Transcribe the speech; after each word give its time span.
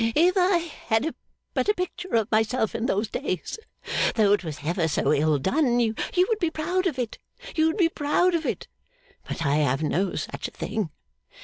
'If 0.03 0.35
I 0.35 0.57
had 0.87 1.13
but 1.53 1.69
a 1.69 1.75
picture 1.75 2.15
of 2.15 2.31
myself 2.31 2.73
in 2.73 2.87
those 2.87 3.07
days, 3.07 3.59
though 4.15 4.33
it 4.33 4.43
was 4.43 4.57
ever 4.63 4.87
so 4.87 5.13
ill 5.13 5.37
done, 5.37 5.79
you 5.79 5.93
would 6.27 6.39
be 6.39 6.49
proud 6.49 6.87
of 6.87 6.97
it, 6.97 7.19
you 7.55 7.67
would 7.67 7.77
be 7.77 7.87
proud 7.87 8.33
of 8.33 8.43
it. 8.43 8.67
But 9.27 9.45
I 9.45 9.57
have 9.57 9.83
no 9.83 10.15
such 10.15 10.47
thing. 10.55 10.89